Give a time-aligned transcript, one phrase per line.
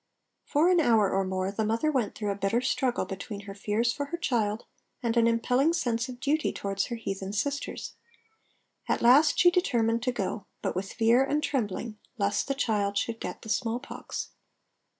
[0.45, 3.93] For an hour or more the mother went through a bitter struggle between her fears
[3.93, 4.65] for her child
[5.03, 7.93] and an impelling sense of duty towards her heathen sisters.
[8.89, 13.19] At last she determined to go, but with fear and trembling lest the child should
[13.19, 14.31] get the smallpox.